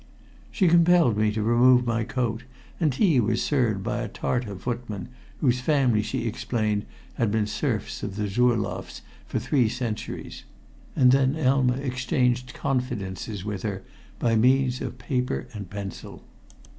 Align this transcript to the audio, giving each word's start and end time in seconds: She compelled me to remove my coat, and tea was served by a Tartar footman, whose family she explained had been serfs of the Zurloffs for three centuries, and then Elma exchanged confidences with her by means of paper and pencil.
She 0.49 0.67
compelled 0.67 1.15
me 1.15 1.31
to 1.31 1.43
remove 1.43 1.85
my 1.85 2.03
coat, 2.03 2.41
and 2.79 2.91
tea 2.91 3.19
was 3.19 3.43
served 3.43 3.83
by 3.83 4.01
a 4.01 4.07
Tartar 4.07 4.55
footman, 4.55 5.09
whose 5.41 5.59
family 5.59 6.01
she 6.01 6.25
explained 6.25 6.87
had 7.17 7.29
been 7.29 7.45
serfs 7.45 8.01
of 8.01 8.15
the 8.15 8.27
Zurloffs 8.27 9.01
for 9.27 9.37
three 9.37 9.69
centuries, 9.69 10.43
and 10.95 11.11
then 11.11 11.35
Elma 11.35 11.75
exchanged 11.77 12.55
confidences 12.55 13.45
with 13.45 13.61
her 13.61 13.83
by 14.17 14.35
means 14.35 14.81
of 14.81 14.97
paper 14.97 15.47
and 15.53 15.69
pencil. 15.69 16.23